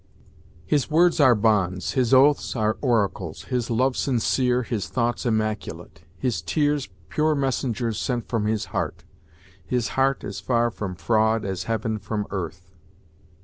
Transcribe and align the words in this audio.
"His 0.65 0.89
words 0.89 1.19
are 1.19 1.35
bonds, 1.35 1.91
his 1.91 2.11
oaths 2.11 2.55
are 2.55 2.75
oracles; 2.81 3.43
His 3.43 3.69
love 3.69 3.95
sincere, 3.95 4.63
his 4.63 4.87
thoughts 4.87 5.27
immaculate; 5.27 6.01
His 6.17 6.41
tears 6.41 6.89
pure 7.09 7.35
messengers 7.35 7.99
sent 7.99 8.27
from 8.27 8.45
his 8.47 8.65
heart; 8.73 9.03
His 9.63 9.89
heart 9.89 10.23
as 10.23 10.39
far 10.39 10.71
from 10.71 10.95
fraud 10.95 11.45
as 11.45 11.65
heaven 11.65 11.99
from 11.99 12.25
earth." 12.31 12.71